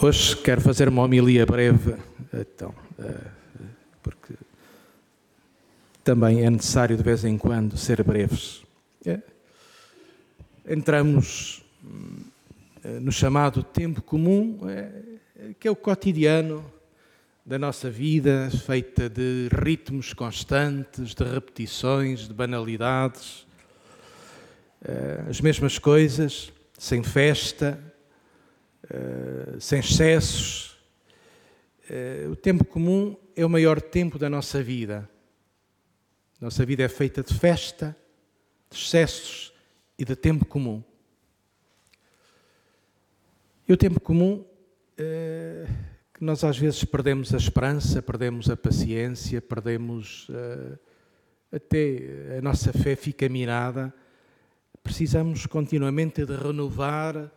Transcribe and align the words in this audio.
Hoje 0.00 0.36
quero 0.36 0.60
fazer 0.60 0.88
uma 0.88 1.02
homilia 1.02 1.44
breve, 1.44 1.96
então, 2.32 2.72
eh, 3.00 3.30
porque 4.00 4.32
também 6.04 6.44
é 6.44 6.50
necessário 6.50 6.96
de 6.96 7.02
vez 7.02 7.24
em 7.24 7.36
quando 7.36 7.76
ser 7.76 8.04
breves. 8.04 8.62
É. 9.04 9.18
Entramos 10.68 11.64
eh, 12.84 13.00
no 13.00 13.10
chamado 13.10 13.60
tempo 13.64 14.00
comum, 14.00 14.60
é, 14.68 15.52
que 15.58 15.66
é 15.66 15.70
o 15.70 15.74
cotidiano 15.74 16.64
da 17.44 17.58
nossa 17.58 17.90
vida, 17.90 18.48
feita 18.66 19.08
de 19.08 19.48
ritmos 19.50 20.12
constantes, 20.12 21.12
de 21.12 21.24
repetições, 21.24 22.28
de 22.28 22.32
banalidades, 22.32 23.44
eh, 24.84 25.24
as 25.28 25.40
mesmas 25.40 25.76
coisas, 25.76 26.52
sem 26.78 27.02
festa, 27.02 27.87
eh, 28.90 29.56
sem 29.60 29.80
excessos. 29.80 30.78
Uh, 31.90 32.30
o 32.32 32.36
tempo 32.36 32.64
comum 32.64 33.16
é 33.34 33.44
o 33.44 33.48
maior 33.48 33.80
tempo 33.80 34.18
da 34.18 34.28
nossa 34.28 34.62
vida. 34.62 35.08
Nossa 36.40 36.64
vida 36.64 36.82
é 36.82 36.88
feita 36.88 37.22
de 37.22 37.32
festa, 37.32 37.96
de 38.70 38.76
excessos 38.76 39.52
e 39.98 40.04
de 40.04 40.14
tempo 40.14 40.44
comum. 40.44 40.82
E 43.66 43.72
o 43.72 43.76
tempo 43.76 44.00
comum, 44.00 44.44
uh, 44.44 45.72
que 46.14 46.24
nós 46.24 46.44
às 46.44 46.58
vezes 46.58 46.84
perdemos 46.84 47.34
a 47.34 47.36
esperança, 47.36 48.02
perdemos 48.02 48.48
a 48.50 48.56
paciência, 48.56 49.40
perdemos 49.40 50.28
até 51.52 52.36
a 52.38 52.42
nossa 52.42 52.72
fé 52.72 52.96
fica 52.96 53.28
minada. 53.28 53.94
Precisamos 54.82 55.46
continuamente 55.46 56.26
de 56.26 56.34
renovar 56.34 57.30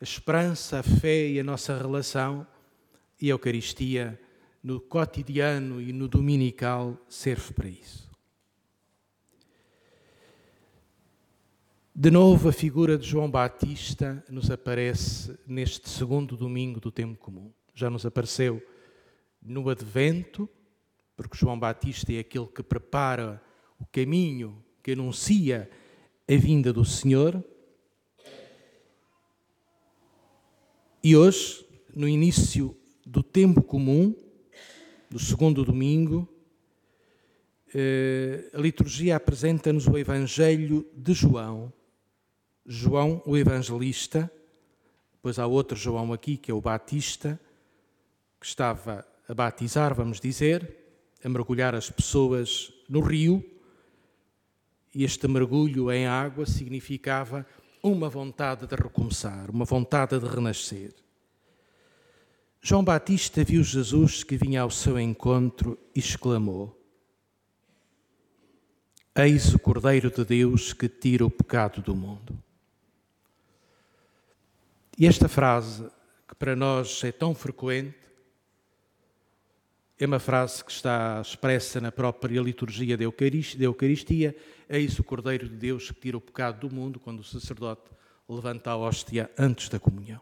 a 0.00 0.04
esperança, 0.04 0.78
a 0.78 0.82
fé 0.82 1.28
e 1.28 1.40
a 1.40 1.44
nossa 1.44 1.76
relação 1.76 2.46
e 3.20 3.26
a 3.26 3.30
Eucaristia 3.30 4.20
no 4.62 4.80
cotidiano 4.80 5.80
e 5.80 5.92
no 5.92 6.08
dominical 6.08 6.96
serve 7.08 7.52
para 7.52 7.68
isso. 7.68 8.08
De 12.00 12.12
novo, 12.12 12.48
a 12.48 12.52
figura 12.52 12.96
de 12.96 13.08
João 13.08 13.28
Batista 13.28 14.24
nos 14.30 14.52
aparece 14.52 15.36
neste 15.44 15.88
segundo 15.88 16.36
domingo 16.36 16.78
do 16.78 16.92
tempo 16.92 17.18
comum. 17.18 17.52
Já 17.74 17.90
nos 17.90 18.06
apareceu 18.06 18.62
no 19.42 19.68
Advento, 19.68 20.48
porque 21.16 21.36
João 21.36 21.58
Batista 21.58 22.12
é 22.12 22.20
aquele 22.20 22.46
que 22.46 22.62
prepara 22.62 23.42
o 23.80 23.86
caminho, 23.86 24.62
que 24.80 24.92
anuncia 24.92 25.68
a 26.30 26.36
vinda 26.36 26.72
do 26.72 26.84
Senhor. 26.84 27.42
E 31.02 31.16
hoje, 31.16 31.64
no 31.94 32.08
início 32.08 32.76
do 33.06 33.22
tempo 33.22 33.62
comum, 33.62 34.16
do 35.08 35.18
segundo 35.18 35.64
domingo, 35.64 36.28
eh, 37.72 38.50
a 38.52 38.58
liturgia 38.58 39.14
apresenta-nos 39.14 39.86
o 39.86 39.96
Evangelho 39.96 40.84
de 40.96 41.14
João. 41.14 41.72
João, 42.66 43.22
o 43.24 43.36
evangelista, 43.36 44.30
depois 45.12 45.38
há 45.38 45.46
outro 45.46 45.76
João 45.76 46.12
aqui, 46.12 46.36
que 46.36 46.50
é 46.50 46.54
o 46.54 46.60
Batista, 46.60 47.40
que 48.40 48.46
estava 48.46 49.06
a 49.28 49.32
batizar, 49.32 49.94
vamos 49.94 50.20
dizer, 50.20 50.76
a 51.22 51.28
mergulhar 51.28 51.76
as 51.76 51.88
pessoas 51.88 52.72
no 52.88 53.00
rio, 53.00 53.44
e 54.92 55.04
este 55.04 55.28
mergulho 55.28 55.92
em 55.92 56.06
água 56.08 56.44
significava 56.44 57.46
uma 57.82 58.08
vontade 58.08 58.66
de 58.66 58.74
recomeçar, 58.74 59.50
uma 59.50 59.64
vontade 59.64 60.18
de 60.18 60.26
renascer. 60.26 60.94
João 62.60 62.82
Batista 62.82 63.44
viu 63.44 63.62
Jesus 63.62 64.24
que 64.24 64.36
vinha 64.36 64.62
ao 64.62 64.70
seu 64.70 64.98
encontro 64.98 65.78
e 65.94 66.00
exclamou: 66.00 66.76
Eis 69.14 69.54
o 69.54 69.58
Cordeiro 69.58 70.10
de 70.10 70.24
Deus 70.24 70.72
que 70.72 70.88
tira 70.88 71.24
o 71.24 71.30
pecado 71.30 71.80
do 71.80 71.94
mundo. 71.94 72.36
E 74.98 75.06
esta 75.06 75.28
frase, 75.28 75.88
que 76.26 76.34
para 76.34 76.56
nós 76.56 77.02
é 77.04 77.12
tão 77.12 77.34
frequente, 77.34 78.07
é 79.98 80.06
uma 80.06 80.20
frase 80.20 80.64
que 80.64 80.70
está 80.70 81.20
expressa 81.20 81.80
na 81.80 81.90
própria 81.90 82.40
liturgia 82.40 82.96
da 82.96 83.02
Eucaristia. 83.02 84.36
Eis 84.68 84.96
o 84.98 85.02
Cordeiro 85.02 85.48
de 85.48 85.56
Deus 85.56 85.90
que 85.90 86.00
tira 86.00 86.16
o 86.16 86.20
pecado 86.20 86.68
do 86.68 86.74
mundo, 86.74 87.00
quando 87.00 87.18
o 87.18 87.24
sacerdote 87.24 87.90
levanta 88.28 88.70
a 88.70 88.76
hóstia 88.76 89.28
antes 89.36 89.68
da 89.68 89.80
comunhão. 89.80 90.20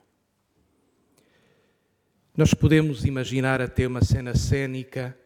Nós 2.34 2.54
podemos 2.54 3.04
imaginar 3.04 3.60
até 3.60 3.86
uma 3.86 4.02
cena 4.02 4.34
cênica. 4.34 5.18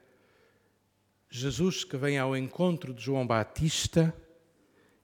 Jesus 1.29 1.85
que 1.85 1.97
vem 1.97 2.19
ao 2.19 2.37
encontro 2.37 2.93
de 2.93 3.03
João 3.03 3.25
Batista 3.25 4.13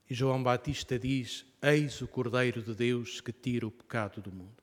e 0.09 0.13
João 0.13 0.43
Batista 0.43 0.99
diz: 0.99 1.45
Eis 1.61 2.01
o 2.01 2.07
Cordeiro 2.07 2.61
de 2.61 2.73
Deus 2.73 3.21
que 3.21 3.31
tira 3.31 3.65
o 3.65 3.71
pecado 3.71 4.21
do 4.21 4.31
mundo. 4.31 4.61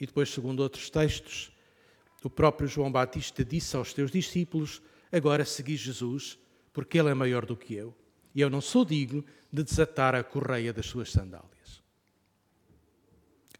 E 0.00 0.06
depois, 0.06 0.30
segundo 0.30 0.60
outros 0.60 0.90
textos, 0.90 1.52
o 2.26 2.30
próprio 2.30 2.68
João 2.68 2.92
Batista 2.92 3.44
disse 3.44 3.76
aos 3.76 3.92
teus 3.92 4.10
discípulos: 4.10 4.82
Agora 5.10 5.44
segui 5.44 5.76
Jesus, 5.76 6.38
porque 6.72 6.98
ele 6.98 7.08
é 7.08 7.14
maior 7.14 7.46
do 7.46 7.56
que 7.56 7.74
eu, 7.74 7.94
e 8.34 8.40
eu 8.40 8.50
não 8.50 8.60
sou 8.60 8.84
digno 8.84 9.24
de 9.52 9.62
desatar 9.62 10.14
a 10.14 10.22
correia 10.22 10.72
das 10.72 10.86
suas 10.86 11.10
sandálias. 11.10 11.82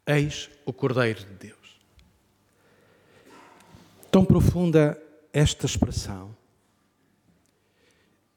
Eis 0.05 0.49
o 0.65 0.71
Cordeiro 0.71 1.19
de 1.19 1.33
Deus. 1.47 1.79
Tão 4.11 4.25
profunda 4.25 5.01
esta 5.31 5.65
expressão. 5.65 6.35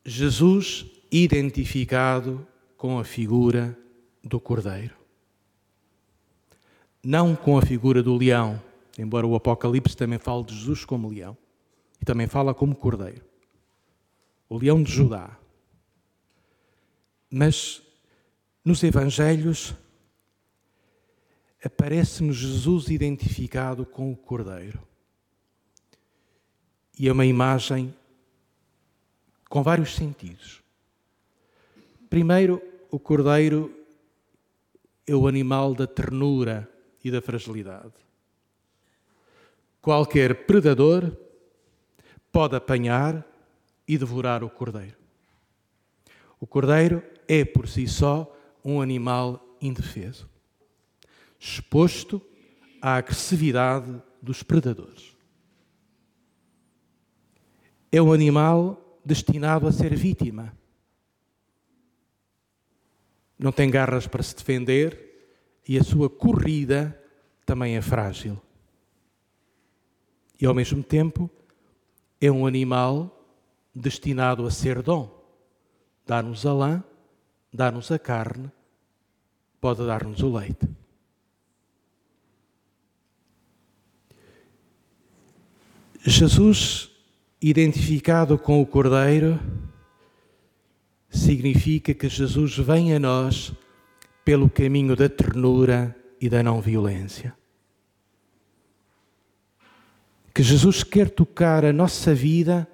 Jesus 0.05 0.87
identificado 1.11 2.47
com 2.77 2.99
a 2.99 3.05
figura 3.05 3.77
do 4.23 4.39
Cordeiro. 4.39 4.95
Não 7.03 7.35
com 7.35 7.59
a 7.59 7.63
figura 7.63 8.03
do 8.03 8.17
leão 8.17 8.63
Embora 8.99 9.27
o 9.27 9.35
Apocalipse 9.35 9.97
também 9.97 10.19
fale 10.19 10.45
de 10.45 10.55
Jesus 10.55 10.85
como 10.85 11.09
leão 11.09 11.37
e 12.01 12.05
também 12.05 12.27
fala 12.27 12.55
como 12.55 12.75
cordeiro. 12.75 13.25
O 14.49 14.57
leão 14.57 14.83
de 14.83 14.93
Judá. 14.93 15.37
Mas 17.31 17.83
nos 18.65 18.83
Evangelhos 18.83 19.75
aparece-nos 21.65 22.37
Jesus 22.37 22.89
identificado 22.89 23.85
com 23.85 24.13
o 24.13 24.17
cordeiro. 24.17 24.81
E 26.99 27.09
é 27.09 27.13
uma 27.13 27.27
imagem 27.27 27.93
com 29.49 29.63
vários 29.63 29.95
sentidos. 29.95 30.63
Primeiro, 32.09 32.63
o 32.91 32.99
cordeiro 32.99 33.75
é 35.07 35.15
o 35.15 35.27
animal 35.27 35.75
da 35.75 35.87
ternura 35.87 36.71
e 37.03 37.11
da 37.11 37.21
fragilidade. 37.21 38.04
Qualquer 39.85 40.47
predador 40.47 41.15
pode 42.33 42.57
apanhar 42.57 43.23
e 43.87 43.99
devorar 43.99 44.43
o 44.43 44.49
cordeiro. 44.49 44.97
O 46.41 46.47
cordeiro 46.47 47.03
é 47.29 47.45
por 47.45 47.69
si 47.69 47.87
só 47.87 48.35
um 48.65 48.81
animal 48.81 49.59
indefeso, 49.61 50.27
exposto 51.39 52.23
à 52.81 52.95
agressividade 52.95 54.03
dos 54.23 54.43
predadores. 54.43 55.15
É 57.93 58.01
um 58.01 58.11
animal 58.11 58.99
destinado 59.05 59.67
a 59.67 59.73
ser 59.73 59.95
vítima. 59.95 60.57
Não 63.39 63.53
tem 63.53 63.71
garras 63.71 64.07
para 64.07 64.23
se 64.23 64.35
defender 64.35 65.29
e 65.69 65.79
a 65.79 65.85
sua 65.85 66.09
corrida 66.09 66.99
também 67.45 67.77
é 67.77 67.83
frágil 67.83 68.41
e 70.45 70.47
ao 70.47 70.53
mesmo 70.53 70.83
tempo 70.83 71.31
é 72.21 72.31
um 72.31 72.47
animal 72.47 73.27
destinado 73.75 74.47
a 74.47 74.51
ser 74.51 74.83
dom. 74.83 75.09
Dar-nos 76.07 76.45
a 76.45 76.53
lã, 76.53 76.85
dar-nos 77.51 77.91
a 77.91 77.99
carne, 77.99 78.53
pode 79.59 79.87
dar-nos 79.87 80.21
o 80.21 80.37
leite. 80.37 80.69
Jesus, 86.01 86.91
identificado 87.41 88.37
com 88.37 88.61
o 88.61 88.67
Cordeiro, 88.67 89.41
significa 91.09 91.95
que 91.95 92.07
Jesus 92.07 92.59
vem 92.59 92.95
a 92.95 92.99
nós 92.99 93.51
pelo 94.23 94.51
caminho 94.51 94.95
da 94.95 95.09
ternura 95.09 95.97
e 96.21 96.29
da 96.29 96.43
não 96.43 96.61
violência 96.61 97.35
que 100.35 100.43
Jesus 100.43 100.83
quer 100.83 101.09
tocar 101.11 101.65
a 101.65 101.73
nossa 101.73 102.13
vida 102.13 102.69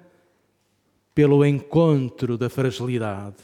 pelo 1.13 1.45
encontro 1.45 2.35
da 2.35 2.49
fragilidade. 2.49 3.37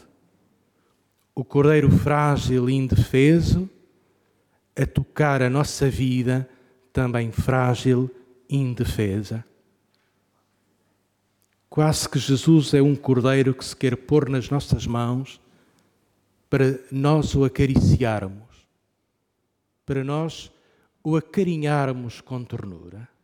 O 1.36 1.46
cordeiro 1.46 1.92
frágil 1.92 2.68
e 2.68 2.74
indefeso 2.74 3.70
a 4.76 4.88
tocar 4.88 5.44
a 5.44 5.50
nossa 5.52 5.88
vida 5.88 6.50
também 6.92 7.32
frágil 7.32 8.10
e 8.50 8.58
indefesa. 8.58 9.46
Quase 11.70 12.10
que 12.10 12.18
Jesus 12.18 12.74
é 12.74 12.82
um 12.82 12.96
cordeiro 12.96 13.54
que 13.54 13.64
se 13.64 13.76
quer 13.76 13.96
pôr 13.96 14.30
nas 14.30 14.50
nossas 14.50 14.88
mãos 14.88 15.40
para 16.50 16.80
nós 16.92 17.36
o 17.36 17.46
acariciarmos, 17.46 18.68
para 19.86 20.04
nós 20.04 20.52
o 21.04 21.16
acarinharmos 21.16 22.20
com 22.20 22.44
ternura. 22.44 23.17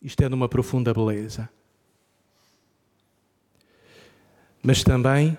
Isto 0.00 0.22
é 0.22 0.28
de 0.28 0.34
uma 0.34 0.48
profunda 0.48 0.94
beleza. 0.94 1.50
Mas 4.62 4.82
também 4.82 5.36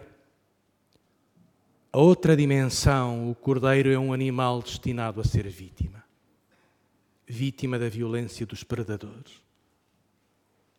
a 1.91 1.97
outra 1.97 2.35
dimensão, 2.35 3.31
o 3.31 3.35
cordeiro 3.35 3.91
é 3.91 3.97
um 3.97 4.13
animal 4.13 4.61
destinado 4.61 5.19
a 5.19 5.23
ser 5.23 5.47
vítima. 5.47 6.03
Vítima 7.25 7.79
da 7.79 7.89
violência 7.89 8.45
dos 8.45 8.63
predadores. 8.63 9.41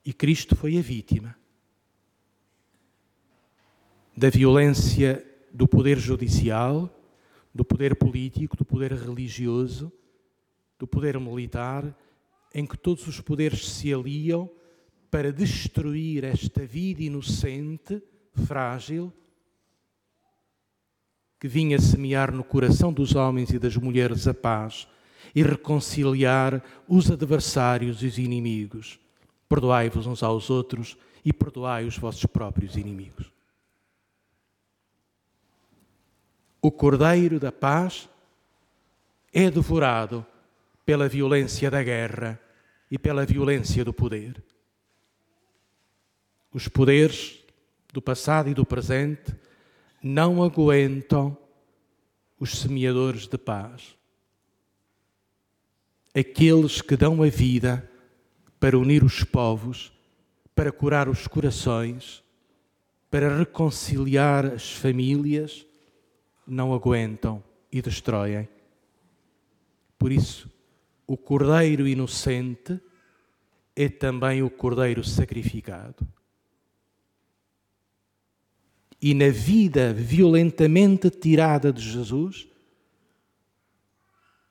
E 0.05 0.13
Cristo 0.13 0.55
foi 0.57 0.79
a 0.79 0.83
vítima 0.83 1.37
da 4.17 4.29
violência 4.29 5.25
do 5.53 5.67
poder 5.67 5.99
judicial, 5.99 6.89
do 7.55 7.65
poder 7.65 7.97
político, 7.97 8.57
do 8.57 8.65
poder 8.65 8.93
religioso, 8.93 9.91
do 10.79 10.87
poder 10.87 11.19
militar, 11.19 11.97
em 12.55 12.67
que 12.67 12.77
todos 12.77 13.07
os 13.07 13.21
poderes 13.21 13.69
se 13.69 13.93
aliam 13.93 14.51
para 15.11 15.33
destruir 15.33 16.25
esta 16.25 16.65
vida 16.65 17.03
inocente, 17.03 18.03
frágil, 18.47 19.13
que 21.39 21.49
vinha 21.49 21.79
semear 21.79 22.33
no 22.33 22.45
coração 22.45 22.93
dos 22.93 23.15
homens 23.15 23.51
e 23.51 23.59
das 23.59 23.77
mulheres 23.77 24.29
a 24.29 24.35
paz 24.35 24.87
e 25.35 25.43
reconciliar 25.43 26.63
os 26.87 27.11
adversários 27.11 28.03
e 28.03 28.07
os 28.07 28.19
inimigos. 28.19 29.01
Perdoai-vos 29.49 30.07
uns 30.07 30.23
aos 30.23 30.51
outros 30.51 30.97
e 31.25 31.33
perdoai 31.33 31.87
os 31.87 31.97
vossos 31.97 32.25
próprios 32.27 32.77
inimigos. 32.77 33.33
O 36.63 36.71
Cordeiro 36.71 37.41
da 37.41 37.51
Paz 37.51 38.09
é 39.33 39.51
devorado 39.51 40.27
pela 40.91 41.09
violência 41.09 41.71
da 41.71 41.85
guerra 41.85 42.37
e 42.91 42.99
pela 42.99 43.25
violência 43.25 43.85
do 43.85 43.93
poder. 43.93 44.43
Os 46.53 46.67
poderes 46.67 47.39
do 47.93 48.03
passado 48.03 48.51
e 48.51 48.55
do 48.55 48.67
presente 48.67 49.33
não 50.03 50.43
aguentam 50.43 51.39
os 52.41 52.59
semeadores 52.59 53.29
de 53.29 53.39
paz. 53.39 53.97
Aqueles 56.13 56.83
que 56.83 56.97
dão 56.97 57.23
a 57.23 57.29
vida 57.29 57.89
para 58.59 58.77
unir 58.77 59.05
os 59.05 59.23
povos, 59.23 59.93
para 60.57 60.73
curar 60.73 61.09
os 61.09 61.29
corações, 61.29 62.21
para 63.09 63.39
reconciliar 63.39 64.45
as 64.45 64.73
famílias, 64.73 65.65
não 66.45 66.75
aguentam 66.75 67.41
e 67.71 67.81
destroem. 67.81 68.49
Por 69.97 70.11
isso, 70.11 70.51
o 71.11 71.17
cordeiro 71.17 71.89
inocente 71.89 72.81
é 73.75 73.89
também 73.89 74.45
o 74.45 74.49
cordeiro 74.49 75.03
sacrificado. 75.03 76.07
E 79.03 79.13
na 79.13 79.29
vida 79.29 79.93
violentamente 79.93 81.11
tirada 81.11 81.73
de 81.73 81.83
Jesus, 81.83 82.47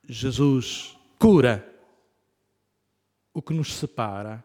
Jesus 0.06 0.98
cura 1.18 1.66
o 3.34 3.42
que 3.42 3.54
nos 3.54 3.76
separa, 3.76 4.44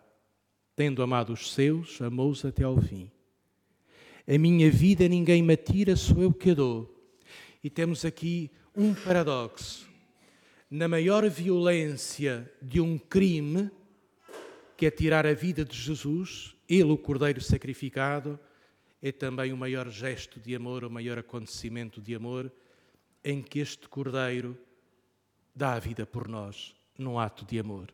tendo 0.76 1.02
amado 1.02 1.32
os 1.32 1.52
seus, 1.52 2.00
amou-os 2.00 2.44
até 2.44 2.62
ao 2.62 2.80
fim. 2.80 3.10
A 4.24 4.38
minha 4.38 4.70
vida 4.70 5.08
ninguém 5.08 5.42
me 5.42 5.56
tira, 5.56 5.96
sou 5.96 6.22
eu 6.22 6.32
que 6.32 6.52
a 6.52 6.54
dou. 6.54 7.12
E 7.60 7.68
temos 7.68 8.04
aqui 8.04 8.52
um 8.76 8.94
paradoxo. 8.94 9.93
Na 10.70 10.88
maior 10.88 11.28
violência 11.28 12.50
de 12.60 12.80
um 12.80 12.98
crime, 12.98 13.70
que 14.76 14.86
é 14.86 14.90
tirar 14.90 15.26
a 15.26 15.34
vida 15.34 15.64
de 15.64 15.76
Jesus, 15.76 16.56
ele, 16.68 16.90
o 16.90 16.98
Cordeiro 16.98 17.40
sacrificado, 17.40 18.38
é 19.00 19.12
também 19.12 19.52
o 19.52 19.56
maior 19.56 19.88
gesto 19.90 20.40
de 20.40 20.54
amor, 20.54 20.84
o 20.84 20.90
maior 20.90 21.18
acontecimento 21.18 22.00
de 22.00 22.14
amor, 22.14 22.50
em 23.22 23.42
que 23.42 23.58
este 23.58 23.88
Cordeiro 23.88 24.58
dá 25.54 25.74
a 25.74 25.78
vida 25.78 26.06
por 26.06 26.26
nós, 26.26 26.74
num 26.98 27.18
ato 27.18 27.44
de 27.44 27.58
amor. 27.58 27.92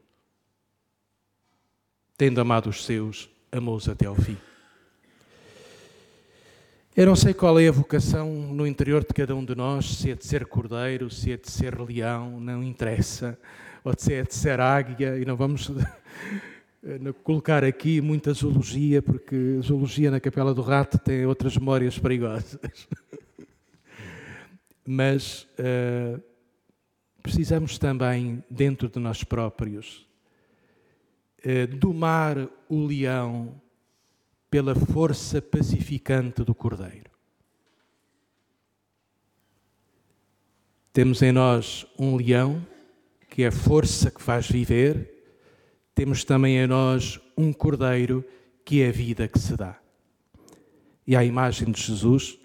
Tendo 2.17 2.41
amado 2.41 2.71
os 2.71 2.85
seus, 2.85 3.29
amou-os 3.51 3.89
até 3.89 4.07
ao 4.07 4.15
fim. 4.15 4.37
Eu 6.97 7.07
não 7.07 7.15
sei 7.15 7.33
qual 7.33 7.59
é 7.61 7.69
a 7.69 7.73
vocação 7.73 8.29
no 8.53 8.67
interior 8.67 9.03
de 9.03 9.15
cada 9.15 9.35
um 9.37 9.45
de 9.45 9.55
nós, 9.55 9.97
se 9.97 10.11
é 10.11 10.17
de 10.17 10.27
ser 10.27 10.45
cordeiro, 10.45 11.09
se 11.09 11.31
é 11.31 11.37
de 11.37 11.49
ser 11.49 11.81
leão, 11.81 12.41
não 12.41 12.65
interessa, 12.65 13.39
ou 13.85 13.95
se 13.97 14.13
é 14.13 14.25
de 14.25 14.35
ser 14.35 14.59
águia, 14.59 15.17
e 15.17 15.25
não 15.25 15.37
vamos 15.37 15.71
colocar 17.23 17.63
aqui 17.63 18.01
muita 18.01 18.33
zoologia, 18.33 19.01
porque 19.01 19.61
zoologia 19.63 20.11
na 20.11 20.19
Capela 20.19 20.53
do 20.53 20.63
Rato 20.63 20.99
tem 20.99 21.25
outras 21.25 21.57
memórias 21.57 21.97
perigosas. 21.97 22.59
Mas 24.85 25.47
uh, 25.61 26.21
precisamos 27.23 27.79
também, 27.79 28.43
dentro 28.51 28.89
de 28.89 28.99
nós 28.99 29.23
próprios, 29.23 30.09
uh, 31.47 31.69
domar 31.77 32.49
o 32.69 32.85
leão 32.85 33.63
pela 34.51 34.75
força 34.75 35.41
pacificante 35.41 36.43
do 36.43 36.55
Cordeiro. 36.55 37.11
Temos 40.93 41.23
em 41.23 41.31
nós 41.31 41.87
um 41.97 42.17
leão, 42.17 42.67
que 43.29 43.45
é 43.45 43.47
a 43.47 43.53
força 43.53 44.11
que 44.11 44.21
faz 44.21 44.49
viver, 44.49 45.09
temos 45.95 46.25
também 46.25 46.57
em 46.57 46.67
nós 46.67 47.21
um 47.37 47.53
Cordeiro, 47.53 48.25
que 48.65 48.83
é 48.83 48.89
a 48.89 48.93
vida 48.93 49.29
que 49.29 49.39
se 49.39 49.57
dá. 49.57 49.79
E 51.07 51.15
à 51.15 51.25
imagem 51.25 51.71
de 51.71 51.81
Jesus, 51.81 52.39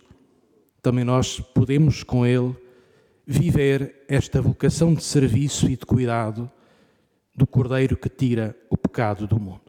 também 0.81 1.03
nós 1.03 1.39
podemos 1.39 2.03
com 2.03 2.25
Ele 2.25 2.55
viver 3.25 4.05
esta 4.07 4.39
vocação 4.41 4.93
de 4.93 5.03
serviço 5.03 5.65
e 5.65 5.75
de 5.75 5.85
cuidado 5.85 6.51
do 7.35 7.47
Cordeiro 7.47 7.97
que 7.97 8.09
tira 8.09 8.55
o 8.69 8.77
pecado 8.77 9.25
do 9.25 9.39
mundo. 9.39 9.64